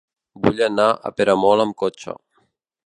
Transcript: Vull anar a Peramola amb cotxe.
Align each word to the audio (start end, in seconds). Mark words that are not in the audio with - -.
Vull 0.45 0.63
anar 0.67 0.87
a 0.91 1.11
Peramola 1.21 1.69
amb 1.69 1.77
cotxe. 1.85 2.19